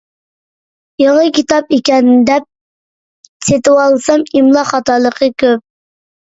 يېڭى 1.03 1.27
كىتاب 1.39 1.75
ئىكەن 1.77 2.09
دەپ 2.31 2.49
سېتىۋالسام 3.51 4.27
ئىملا 4.35 4.67
خاتالىقى 4.75 5.33
كۆپ. 5.45 5.67